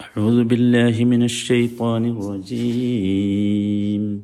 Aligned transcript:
أعوذ 0.00 0.44
بالله 0.44 1.04
من 1.04 1.22
الشيطان 1.22 2.04
الرجيم 2.14 4.22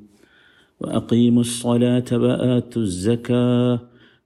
وأقيموا 0.80 1.40
الصلاة 1.40 2.04
وآتوا 2.14 2.82
الزكاة 2.82 3.80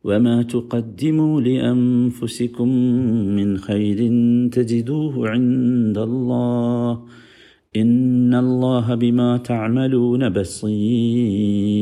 وما 0.04 0.44
تقدموا 0.44 1.40
لأنفسكم 1.40 2.68
من 3.38 3.58
خير 3.58 3.98
تجدوه 4.48 5.28
عند 5.28 5.98
الله 5.98 7.02
إن 7.74 8.34
الله 8.34 8.94
بما 8.94 9.36
تعملون 9.50 10.30
بصير 10.30 11.74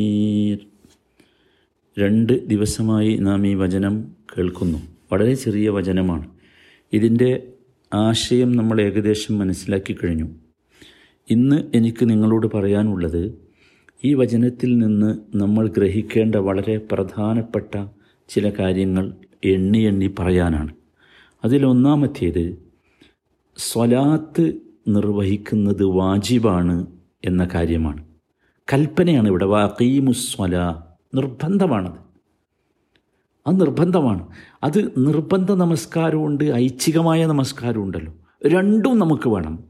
രണ്ട് 1.96 2.46
ദിവസമായി 2.46 3.18
നാം 3.20 3.46
ഈ 3.46 3.54
വചനം 3.54 4.14
കേൾക്കുന്നു 4.32 4.78
വളരെ 5.12 5.34
ചെറിയ 5.34 5.70
വചനമാണ് 5.70 6.28
ഇതിൻ്റെ 6.92 7.46
ആശയം 7.93 8.51
നമ്മൾ 8.51 8.81
ഏകദേശം 8.81 9.37
മനസ്സിലാക്കി 9.37 9.93
കഴിഞ്ഞു. 9.93 10.27
ഇന്ന് 11.29 11.71
എനിക്ക് 11.75 12.09
നിങ്ങളോട് 12.09 12.47
പറയാനുള്ളത് 12.53 13.39
ഈ 14.05 14.13
വചനത്തിൽ 14.13 14.77
നിന്ന് 14.77 15.37
നമ്മൾ 15.37 15.67
ഗ്രഹിക്കേണ്ട 15.67 16.35
വളരെ 16.35 16.77
പ്രധാനപ്പെട്ട 16.77 17.85
ചില 18.29 18.49
കാര്യങ്ങൾ 18.49 19.13
എണ്ണി 19.45 19.77
എണ്ണി 19.77 20.15
പറയാനാണ്. 20.19 20.73
അതിലൊന്നാമത്തേത് 21.45 22.57
സ്വലാത്ത് 23.57 24.53
നിർവഹിക്കുന്നത് 24.87 25.83
വാജിബാണ് 25.83 26.87
എന്ന 27.25 27.47
കാര്യമാണ്. 27.55 28.05
കൽപ്പനയാണ് 28.73 29.27
ഇവിടെ 29.27 29.45
വാക്കീമുസ്വല 29.45 30.81
നിർബന്ധമാണത്. 31.15 32.06
അത് 33.47 33.61
നിർബന്ധമാണ്. 33.61 34.27
അത് 34.63 34.91
നിർബന്ധ 34.97 35.51
നമസ്കാരമുണ്ട് 35.51 36.43
ഐച്ഛികമായ 36.43 37.25
നമസ്കാരം 37.25 37.83
ഉണ്ടല്ലോ 37.83 38.13
രണ്ടും 38.45 38.99
നമുക്ക് 38.99 39.29
വേണം. 39.29 39.63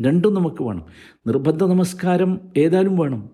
രണ്ടും 0.00 0.34
നമുക്ക് 0.34 0.62
വേണം. 0.62 0.84
നിർബന്ധ 1.26 1.64
നമസ്കാരം 1.64 2.40
ഏതായാലും 2.56 2.96
വേണം. 2.96 3.30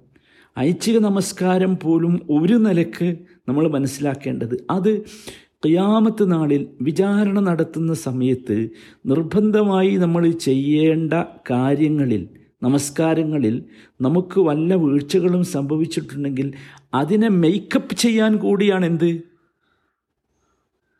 ഐച്ഛിക 0.58 0.98
നമസ്കാരം 0.98 1.78
പോലും 1.82 2.20
ഒരു 2.30 2.54
നിലയ്ക്ക് 2.54 3.18
നമ്മൾ 3.48 3.68
മനസ്സിലാക്കേണ്ടത് 3.68 4.66
അത് 4.70 5.02
ഖിയാമത്ത് 5.66 6.32
നാളിൽ 6.32 6.68
വിചാരണ 6.80 7.40
നടത്തുന്ന 7.40 7.94
സമയത്ത് 7.94 8.68
നിർബന്ധമായി 9.06 9.96
നമ്മൾ 9.96 10.30
ചെയ്യേണ്ട 10.30 11.12
കാര്യങ്ങളിൽ 11.50 12.28
നമസ്കാരങ്ങളിൽ 12.62 13.64
നമുക്ക് 14.00 14.40
വല്ല 14.40 14.74
വീഴ്ചകളും 14.74 15.44
സംഭവിച്ചിട്ടുണ്ടെങ്കിൽ 15.44 16.52
അതിനെ 16.94 17.28
മേക്കപ്പ് 17.28 17.96
ചെയ്യാൻ 17.96 18.36
കൂടിയാണ് 18.36 18.86
എന്ത്? 18.86 19.22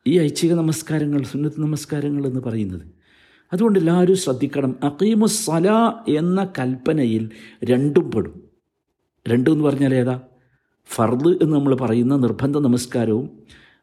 ഈ 0.07 0.19
ഐച്ഛിക 0.19 0.53
നമസ്കാരങ്ങൾ 0.55 1.23
സുന്നത്ത് 1.23 1.61
നമസ്കാരങ്ങൾ 1.61 2.27
എന്ന് 2.27 2.41
പറയുന്നത്. 2.41 2.83
അതുകൊണ്ട് 3.53 3.79
എല്ലാവരും 3.79 4.17
ശ്രദ്ധിക്കണം. 4.17 4.77
അക്കീമു 4.83 5.27
സല 5.27 5.93
എന്ന 6.09 6.49
കൽപ്പനയിൽ 6.59 7.31
രണ്ടും 7.65 8.11
പെടും. 8.11 8.43
രണ്ടും 9.29 9.53
എന്ന് 9.53 9.65
പറഞ്ഞാൽ 9.65 9.95
ഏതാ? 9.95 10.21
ഫർദ് 10.87 11.29
എന്ന് 11.29 11.57
നമ്മൾ 11.57 11.75
പറയുന്ന 11.75 12.17
നിർബന്ധ 12.17 12.59
നമസ്കാരവും 12.59 13.31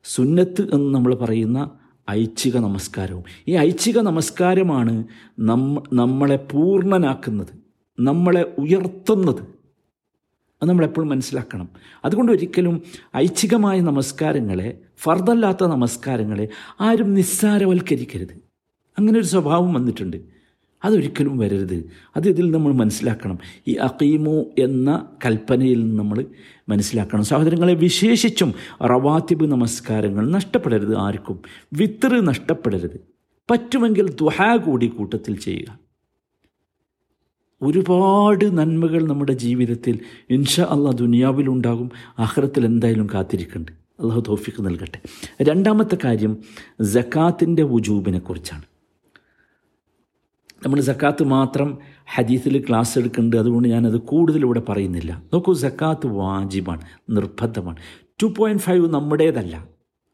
സുന്നത്ത് 0.03 0.61
എന്ന് 0.73 0.95
നമ്മൾ 0.95 1.15
പറയുന്ന 1.15 1.71
ഐച്ഛിക 2.09 2.57
നമസ്കാരവും. 2.57 3.23
ഈ 3.47 3.55
ഐച്ഛിക 3.55 3.99
നമസ്കാരമാണ് 3.99 5.03
നമ്മ 5.39 5.83
നമ്മളെ 5.93 6.35
പൂർണനാക്കുന്നത്. 6.35 7.58
നമ്മളെ 7.99 8.55
ഉയർത്തുന്നത്. 8.57 9.59
അത് 10.61 10.69
നമ്മളെപ്പോഴും 10.69 11.09
മനസ്സിലാക്കണം. 11.09 11.69
അതുകൊണ്ട് 12.05 12.31
ഒരിക്കലും 12.31 12.81
ഐച്ഛികമായ 13.17 13.79
നമസ്കാരങ്ങളെ 13.79 14.77
ഫർദല്ലാത്ത 14.97 15.63
നമസ്കാരങ്ങളെ 15.63 16.47
ആരും 16.81 17.13
നിസ്സാരവൽക്കരിക്കരുത്. 17.13 18.41
അങ്ങനെ 18.99 19.19
ഒരു 19.19 19.25
സ്വഭാവം 19.25 19.73
വന്നിട്ടുണ്ട്. 19.73 20.17
അതൊരിക്കലും 20.85 21.37
വരരുത്. 21.37 21.89
അത് 22.15 22.29
ഇതിൽ 22.29 22.51
നമ്മൾ 22.51 22.73
മനസ്സിലാക്കണം. 22.73 23.39
ഈ 23.67 23.73
അക്കീമു 23.73 24.45
എന്ന 24.59 25.07
കൽപ്പനയിൽ 25.25 25.95
നമ്മൾ 25.95 26.25
മനസ്സിലാക്കണം. 26.69 27.23
സഹോദരങ്ങളെ 27.23 27.73
വിശേഷിച്ചും 27.73 28.53
റവാത്തിബ് 28.83 29.51
നമസ്കാരങ്ങൾ 29.51 30.31
നഷ്ടപ്പെടരുത് 30.31 30.97
ആർക്കും. 30.97 31.39
വിത്തറ് 31.73 32.27
നഷ്ടപ്പെടരുത്. 32.27 32.99
പറ്റുമെങ്കിൽ 33.51 34.09
ദുഹ 34.09 34.55
കൂടി 34.55 34.87
കൂട്ടത്തിൽ 34.87 35.39
ചെയ്യുക. 35.39 35.88
ഒരുപാട് 37.61 38.57
നന്മകൾ 38.57 39.07
നമ്മുടെ 39.07 39.31
ജീവിതത്തിൽ 39.31 39.99
ഇൻഷാ 40.29 40.63
അള്ളാഹ് 40.63 40.97
ദുനിയാവിലുണ്ടാകും. 40.97 41.91
ആഹ്റത്തിൽ 42.19 42.65
എന്തായാലും 42.65 43.07
കാത്തിരിക്കുന്നുണ്ട് 43.13 43.71
അള്ളാഹു 43.71 44.23
തോഫിക്ക് 44.27 44.65
നൽകട്ടെ. 44.65 45.01
രണ്ടാമത്തെ 45.41 45.97
കാര്യം 46.05 46.37
ജക്കാത്തിന്റെ 46.81 47.63
വുജൂബിനെ 47.63 48.19
കുറിച്ചാണ്. 48.19 48.61
നമ്മൾ 50.65 50.81
സക്കാത്ത് 50.81 51.23
മാത്രം 51.23 51.77
ഹദീസിൽ 52.15 52.65
ക്ലാസ് 52.69 52.99
എടുക്കുന്നുണ്ട് 52.99 53.37
അതുകൊണ്ട് 53.37 53.69
ഞാനത് 53.69 53.97
കൂടുതൽ 53.97 54.41
ഇവിടെ 54.41 54.61
പറയുന്നില്ല. 54.69 55.23
നോക്കൂ 55.33 55.53
സക്കാത്ത് 55.53 56.07
വാജിബാണ് 56.07 56.81
നിർബന്ധമാണ്. 57.09 57.77
Two 58.23 58.33
point 58.37 58.63
five 58.63 58.93
നമ്മുടേതല്ല. 58.93 59.67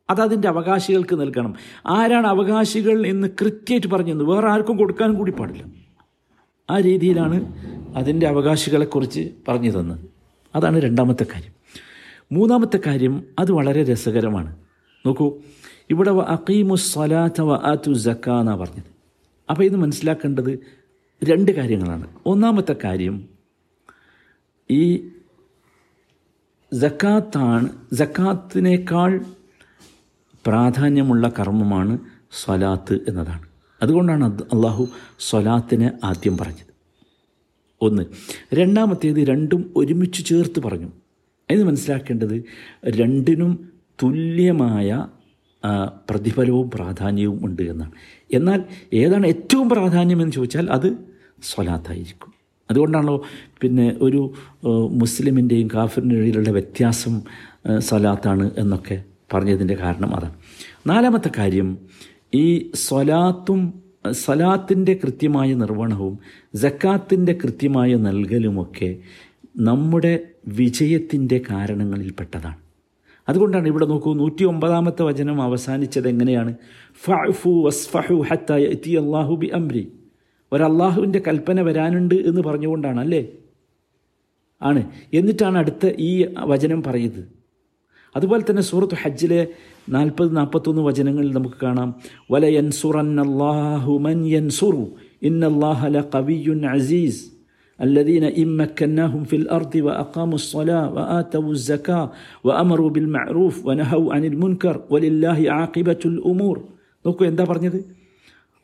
അതതിന്റെ 0.10 0.48
അവകാശികൾക്ക് 0.48 1.22
നൽകണം. 1.22 1.56
ആരാണ് 1.88 2.28
അവകാശികൾ 2.28 3.08
എന്ന് 3.08 3.28
കൃത്യമായിട്ട് 3.42 3.88
പറഞ്ഞു 3.88 4.24
വേറെ 4.24 4.48
ആർക്കും 4.48 4.78
കൊടുക്കാനും 4.78 5.16
കൂടി 5.16 5.32
പാടില്ല. 5.32 5.85
ആ 6.70 6.80
രീതിയിലാണ് 6.80 7.54
അതിന്റെ 7.96 8.28
അവകാശികളെക്കുറിച്ച് 8.28 9.32
പറഞ്ഞു 9.48 9.72
തന്നത്. 9.72 10.00
അതാണ് 10.56 10.82
രണ്ടാമത്തെ 10.82 11.24
കാര്യം. 11.24 11.52
മൂന്നാമത്തെ 12.32 12.80
കാര്യം 12.88 13.24
അത് 13.40 13.52
വളരെ 13.52 13.84
രസകരമാണ്. 13.84 14.56
നോക്കൂ 15.06 15.38
ഇവിടെ 15.90 16.12
അക്കീമു 16.12 16.76
സ്വലാത്ത 16.76 17.42
വ 17.42 17.56
ആത്തു 17.56 17.94
ജക്ക 17.94 18.30
എന്നാണ് 18.30 18.60
പറഞ്ഞത്. 18.60 18.84
അപ്പോൾ 19.50 19.64
ഇത് 19.64 19.76
മനസ്സിലാക്കേണ്ടത് 19.76 20.60
രണ്ട് 21.24 21.52
കാര്യങ്ങളാണ്. 21.52 22.08
ഒന്നാമത്തെ 22.26 22.76
കാര്യം 22.84 23.30
ഈ 24.72 25.10
ജക്കാത്താണ് 26.74 27.70
ജക്കാത്തിനേക്കാൾ 27.94 29.26
പ്രാധാന്യമുള്ള 30.46 31.32
കർമ്മമാണ് 31.40 32.00
സ്വലാത്ത് 32.32 33.00
എന്നതാണ്. 33.08 33.55
അതുകൊണ്ടാണ് 33.86 34.26
അള്ളാഹു 34.54 34.84
സ്വലാത്തിന് 35.30 35.90
ആദ്യം 36.06 36.36
പറഞ്ഞത്. 36.42 36.72
ഒന്ന് 37.82 38.04
രണ്ടാമത്തേത് 38.56 39.20
രണ്ടും 39.32 39.62
ഒരുമിച്ച് 39.78 40.22
ചേർത്ത് 40.30 40.60
പറഞ്ഞു. 40.66 40.90
ഇത് 41.50 41.64
മനസ്സിലാക്കേണ്ടത് 41.64 42.36
രണ്ടിനും 43.00 43.52
തുല്യമായ 44.04 44.90
പ്രതിഫലവും 46.10 46.68
പ്രാധാന്യവും 46.72 47.38
ഉണ്ട് 47.46 47.62
എന്നാണ്. 47.72 47.92
എന്നാൽ 48.34 48.60
ഏതാണ് 48.94 49.26
ഏറ്റവും 49.28 49.68
പ്രാധാന്യം 49.70 50.22
എന്ന് 50.22 50.34
ചോദിച്ചാൽ 50.34 50.66
അത് 50.78 50.88
സ്വലാത്തായിരിക്കും. 51.44 52.32
അതുകൊണ്ടാണല്ലോ 52.72 53.18
പിന്നെ 53.62 53.88
ഒരു 54.02 54.22
മുസ്ലിമിന്റെയും 55.02 55.68
കാഫിറിന്റെ 55.74 56.16
ഇടയിലുള്ള 56.16 56.52
വ്യത്യാസം 56.58 57.16
സ്വലാത്താണ് 57.80 58.46
എന്നൊക്കെ 58.58 58.98
പറഞ്ഞതിന്റെ 59.34 59.76
കാരണം 59.76 60.12
അതാണ്. 60.16 60.36
നാലാമത്തെ 60.88 61.32
കാര്യം 61.38 61.70
ഈ 62.36 62.72
സ്വലാത്തും 62.76 63.74
സ്വലാത്തിന്റെ 64.12 65.00
കൃത്യമായ 65.04 65.54
നിർവഹണവും 65.54 66.20
ജക്കാത്തിന്റെ 66.56 67.34
കൃത്യമായ 67.44 67.96
നൽകലുമൊക്കെ 67.96 68.98
നമ്മുടെ 69.58 70.20
വിജയത്തിന്റെ 70.48 71.42
കാരണങ്ങളിൽപ്പെട്ടതാണ്. 71.52 72.56
അതുകൊണ്ടാണ് 73.30 73.68
ഇവിടെ 73.68 73.86
നോക്കൂ 73.86 74.14
നൂറ്റി 74.14 74.44
ഒമ്പതാമത്തെ 74.44 75.04
വചനം 75.04 75.42
അവസാനിച്ചത് 75.42 76.08
എങ്ങനെയാണ്? 76.08 76.56
ഫു 77.32 77.66
വസ്ഫഹു 77.66 78.16
ഹത്ത 78.16 78.54
എത്തി 78.54 78.92
അള്ളാഹു 78.92 79.36
ബി 79.36 79.48
അംരി 79.48 79.92
ഒരല്ലാഹുവിന്റെ 80.52 81.20
കൽപ്പന 81.28 81.62
വരാനുണ്ട് 81.62 82.16
എന്ന് 82.16 82.42
പറഞ്ഞുകൊണ്ടാണ് 82.42 83.00
അല്ലേ? 83.00 83.28
ആണ്. 84.62 84.84
എന്നിട്ടാണ് 85.14 85.58
അടുത്ത 85.58 85.88
ഈ 86.00 86.28
വചനം 86.40 86.84
പറയുന്നത്. 86.84 87.35
അതുപോലെ 88.15 88.43
തന്നെ 88.43 88.63
സൂറത്ത് 88.71 88.97
ഹജ്ജിലെ 89.03 89.41
നാൽപ്പത് 89.89 90.31
നാൽപ്പത്തൊന്ന് 90.39 90.83
വചനങ്ങളിൽ 90.89 91.33
നമുക്ക് 91.37 91.59
കാണാം 91.65 91.91
വല 92.33 92.47
യൻസുറൻ 92.57 93.11
അള്ളാഹു 93.27 93.93
മൻ 94.07 94.21
യൻസുറു 94.37 94.85
ഇന്നല്ലാഹല 95.31 96.07
കവിയുൻ 96.15 96.65
അസീസ് 96.77 97.21
الذين 97.79 98.25
إن 98.33 98.49
مكناهم 98.57 99.23
في 99.25 99.37
الأرض 99.37 99.73
وأقاموا 99.77 100.35
الصلاة 100.35 100.85
وآتوا 100.95 101.53
الزكاة 101.53 102.05
وأمروا 102.45 102.91
بالمعروف 102.91 103.55
ونهوا 103.67 104.15
عن 104.15 104.23
المنكر 104.25 104.77
ولله 104.91 105.39
عاقبة 105.51 106.03
الأمور 106.07 106.57
നോക്കൂ 107.05 107.23
എന്താ 107.25 107.45
പറഞ്ഞത് 107.45 107.79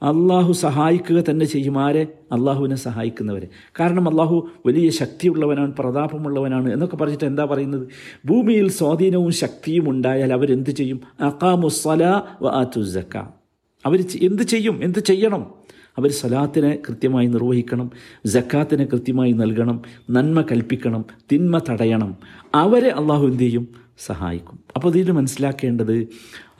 അള്ളാഹു 0.04 0.52
സഹായിക്കുക 0.54 1.24
തന്നെ 1.30 1.46
ചെയ്യുമാരെ 1.46 2.08
അള്ളാഹുവിനെ 2.32 2.76
സഹായിക്കുന്നവരെ. 2.76 3.48
കാരണം 3.80 4.10
അള്ളാഹു 4.10 4.50
വലിയ 4.66 4.90
ശക്തിയുള്ളവനാണ് 4.90 5.74
പ്രതാപമുള്ളവനാണ് 5.74 6.74
എന്നൊക്കെ 6.74 6.96
പറഞ്ഞിട്ട് 6.96 7.26
എന്താ 7.26 7.46
പറയുന്നത്? 7.46 7.88
ഭൂമിയിൽ 8.26 8.70
സ്വാധീനവും 8.70 9.32
ശക്തിയും 9.32 9.90
ഉണ്ടായാൽ 9.90 10.34
അവരെന്ത് 10.34 10.70
ചെയ്യും? 10.70 11.02
അക്കാമു 11.20 11.68
സല 11.68 12.22
വ 12.42 12.48
ആത്തു 12.48 12.82
അവർ 13.86 14.06
എന്ത് 14.22 14.44
ചെയ്യും? 14.44 14.84
എന്ത് 14.84 15.00
ചെയ്യണം? 15.00 15.62
അവർ 15.98 16.12
സലാത്തിനെ 16.12 16.80
കൃത്യമായി 16.90 17.28
നിർവഹിക്കണം 17.28 17.92
ജക്കാത്തിനെ 18.26 18.86
കൃത്യമായി 18.86 19.32
നൽകണം 19.32 19.82
നന്മ 20.10 20.42
കൽപ്പിക്കണം 20.42 21.06
തിന്മ 21.32 21.62
തടയണം. 21.70 22.16
അവരെ 22.56 22.90
അള്ളാഹു 22.90 23.26
എന്ത് 23.28 23.44
ചെയ്യും? 23.44 23.68
സഹായിക്കും. 24.06 24.60
അപ്പോൾ 24.76 24.90
ഇതിൽ 24.90 25.12
മനസ്സിലാക്കേണ്ടത് 25.12 25.96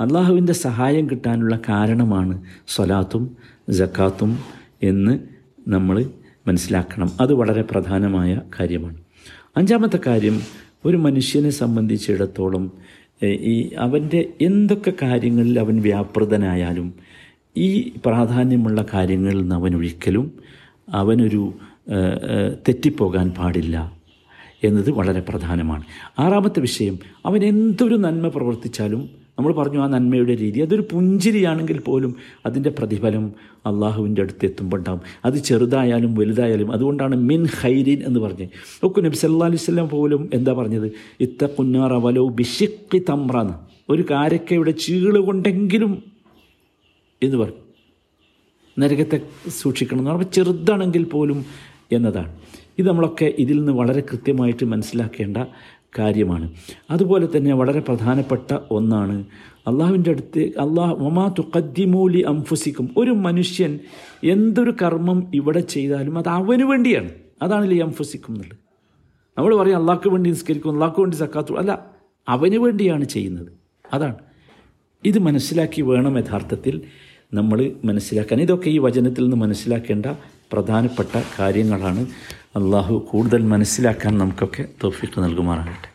അള്ളാഹുവിന്റെ 0.02 0.54
സഹായം 0.54 1.10
കിട്ടാനുള്ള 1.10 1.60
കാരണമാണ് 1.70 2.36
സ്വലാത്തും 2.68 3.24
ജക്കാത്തും 3.70 4.32
എന്ന് 4.84 5.20
നമ്മൾ 5.68 5.98
മനസ്സിലാക്കണം. 6.48 7.10
അത് 7.22 7.34
വളരെ 7.34 7.62
പ്രധാനമായ 7.62 8.42
കാര്യമാണ്. 8.60 8.98
അഞ്ചാമത്തെ 9.58 10.00
കാര്യം 10.08 10.38
ഒരു 10.86 10.98
മനുഷ്യനെ 10.98 11.50
സംബന്ധിച്ചിടത്തോളം 11.50 12.72
ഈ 13.24 13.56
അവന്റെ 13.78 14.22
എന്തൊക്കെ 14.42 14.94
കാര്യങ്ങളിൽ 15.02 15.60
അവൻ 15.60 15.82
വ്യാപൃതനായാലും 15.82 16.88
ഈ 17.58 17.92
പ്രാധാന്യമുള്ള 18.06 18.86
കാര്യങ്ങളിൽ 18.94 19.42
നിന്ന് 19.42 19.56
അവൻ 19.56 19.76
ഒരിക്കലും 19.76 20.26
അവനൊരു 20.90 21.54
തെറ്റിപ്പോകാൻ 22.68 23.28
പാടില്ല. 23.30 23.78
എന്നത് 24.64 24.92
വളരെ 24.92 25.20
പ്രധാനമാണ്. 25.20 25.84
ആറാമത്തെ 26.20 26.60
വിഷയം 26.60 27.00
അവൻ 27.26 27.44
എന്തൊരു 27.44 27.96
നന്മ 27.96 28.28
പ്രവർത്തിച്ചാലും 28.28 29.22
നമ്മൾ 29.40 29.54
പറഞ്ഞു 29.54 29.80
ആ 29.80 29.88
നന്മയുടെ 29.88 30.38
രീതി 30.38 30.60
അതൊരു 30.60 30.84
പുഞ്ചിരിയാണെങ്കിൽ 30.92 31.80
പോലും 31.80 32.16
അതിന്റെ 32.46 32.70
പ്രതിഫലം 32.70 33.34
അള്ളാഹുവിന്റെ 33.66 34.22
അടുത്ത് 34.22 34.46
എത്തുമ്പോൾ 34.46 34.78
ഉണ്ടാവും. 34.78 35.02
അത് 35.26 35.34
ചെറുതായാലും 35.34 36.16
വലുതായാലും 36.16 36.72
അതുകൊണ്ടാണ് 36.72 37.16
മിൻ 37.16 37.46
ഹൈരീൻ 37.46 38.04
എന്ന് 38.06 38.20
പറഞ്ഞത്. 38.20 38.50
ഒക്കെ 38.84 39.02
നബി 39.02 39.16
സല്ലാ 39.16 39.46
അലൈഹി 39.46 39.64
സ്വലം 39.64 39.90
പോലും 39.90 40.30
എന്താ 40.34 40.54
പറഞ്ഞത്? 40.54 40.92
ഇത്ത 41.20 41.46
കുന്നാറ 41.46 41.94
വലോ 41.94 42.30
ബിഷിക്കി 42.30 43.02
തമ്രാന്ന് 43.10 43.54
ഒരു 43.90 44.06
കാരക്കയുടെ 44.12 44.72
ചീൾ 44.72 45.20
കൊണ്ടെങ്കിലും 45.20 46.04
എന്ന് 47.24 47.38
പറഞ്ഞു 47.38 47.62
നരകത്തെ 48.80 49.22
സൂക്ഷിക്കണം 49.50 50.00
എന്ന് 50.00 50.12
പറയുമ്പോൾ 50.12 50.34
ചെറുതാണെങ്കിൽ 50.34 51.04
പോലും 51.04 51.46
എന്നതാണ്. 51.92 52.32
ഇത് 52.82 52.90
നമ്മളൊക്കെ 52.90 53.34
ഇതിൽ 53.40 53.58
നിന്ന് 53.58 53.72
വളരെ 53.72 54.02
കൃത്യമായിട്ട് 54.02 54.66
മനസ്സിലാക്കേണ്ട 54.66 55.38
കാര്യമാണ്. 56.00 56.52
അതുപോലെ 56.90 57.28
തന്നെ 57.38 57.54
വളരെ 57.54 57.80
പ്രധാനപ്പെട്ട 57.80 58.58
ഒന്നാണ് 58.72 59.26
അള്ളാഹുവിന്റെ 59.68 60.10
അടുത്ത് 60.10 60.40
അള്ളാഹ് 60.40 60.94
ഒമാ 60.94 61.28
തുക്കദ്ദിമൂലി 61.28 62.22
അംഫുസിക്കും 62.22 62.90
ഒരു 62.98 63.12
മനുഷ്യൻ 63.12 63.80
എന്തൊരു 64.24 64.76
കർമ്മം 64.82 65.32
ഇവിടെ 65.36 65.60
ചെയ്താലും 65.60 66.18
അത് 66.18 66.30
അവന് 66.30 66.64
വേണ്ടിയാണ്. 66.64 67.10
അതാണ് 67.42 67.72
ലി 67.72 67.78
അംഫുസിക്കും 67.78 68.34
എന്നുള്ളത്. 68.34 68.58
നമ്മൾ 69.38 69.56
പറയും 69.56 69.78
അള്ളാഹ്ക്ക് 69.78 70.10
വേണ്ടി 70.10 70.30
നിസ്കരിക്കും 70.30 70.72
അള്ളാഹ്ക്ക് 70.72 71.00
വേണ്ടി 71.00 71.18
സക്കാത്തു 71.18 71.54
അല്ല 71.54 71.86
അവന് 72.28 72.56
വേണ്ടിയാണ് 72.56 73.06
ചെയ്യുന്നത്. 73.06 73.48
അതാണ്. 73.94 74.16
ഇത് 75.06 75.20
മനസ്സിലാക്കി 75.20 75.82
വേണം 75.82 76.18
യഥാർത്ഥത്തിൽ 76.18 76.82
നമ്മൾ 77.34 77.72
മനസ്സിലാക്കാൻ. 77.86 78.42
ഇതൊക്കെ 78.42 78.70
ഈ 78.70 78.78
വചനത്തിൽ 78.78 79.22
നിന്ന് 79.22 79.38
മനസ്സിലാക്കേണ്ട 79.38 80.06
പ്രധാനപ്പെട്ട 80.52 81.24
കാര്യങ്ങളാണ്. 81.40 82.08
അള്ളാഹു 82.56 83.08
കൂടുതൽ 83.12 83.42
മനസ്സിലാക്കാൻ 83.46 84.18
നമുക്കൊക്കെ 84.18 84.66
തോഫിക്ക് 84.84 85.20
നൽകുമാറാകട്ടെ. 85.24 85.91